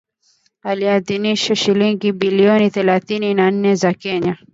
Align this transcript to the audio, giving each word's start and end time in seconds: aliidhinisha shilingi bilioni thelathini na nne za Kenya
aliidhinisha 0.63 1.55
shilingi 1.55 2.11
bilioni 2.11 2.69
thelathini 2.71 3.33
na 3.33 3.51
nne 3.51 3.75
za 3.75 3.93
Kenya 3.93 4.37